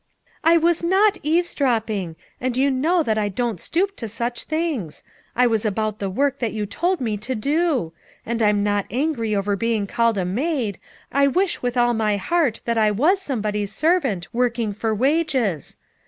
[0.43, 3.61] "I was not eavesdropping, and you know that 116 FOUR MOTHERS AT CHAUTAUQUA I don't
[3.61, 5.03] stoop to such things;
[5.35, 7.93] I was about the work that you told me to do;
[8.25, 10.79] and I'm not angry over being called a maid;
[11.11, 15.77] I wish with all my heart that I was somebody's servant working for wages.